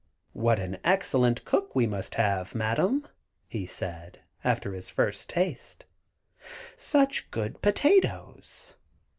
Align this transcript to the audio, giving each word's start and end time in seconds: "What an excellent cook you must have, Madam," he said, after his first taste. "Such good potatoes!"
"What 0.33 0.57
an 0.57 0.79
excellent 0.83 1.45
cook 1.45 1.73
you 1.75 1.87
must 1.87 2.15
have, 2.15 2.55
Madam," 2.55 3.07
he 3.47 3.67
said, 3.67 4.21
after 4.43 4.73
his 4.73 4.89
first 4.89 5.29
taste. 5.29 5.85
"Such 6.75 7.29
good 7.29 7.61
potatoes!" 7.61 8.73